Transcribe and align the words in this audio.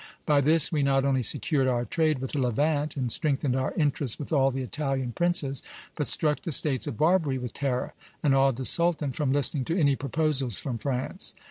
By 0.25 0.41
this 0.41 0.71
we 0.71 0.81
not 0.81 1.05
only 1.05 1.21
secured 1.21 1.67
our 1.67 1.85
trade 1.85 2.17
with 2.17 2.31
the 2.31 2.41
Levant, 2.41 2.97
and 2.97 3.11
strengthened 3.11 3.55
our 3.55 3.71
interests 3.75 4.17
with 4.17 4.33
all 4.33 4.49
the 4.49 4.63
Italian 4.63 5.11
princes, 5.11 5.61
but 5.95 6.07
struck 6.07 6.39
the 6.41 6.51
States 6.51 6.87
of 6.87 6.97
Barbary 6.97 7.37
with 7.37 7.53
terror, 7.53 7.93
and 8.23 8.33
awed 8.33 8.55
the 8.57 8.65
Sultan 8.65 9.11
from 9.11 9.31
listening 9.31 9.63
to 9.65 9.79
any 9.79 9.95
proposals 9.95 10.57
from 10.57 10.79
France. 10.79 11.35